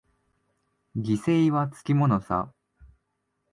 [0.97, 2.51] 犠牲はつきものさ。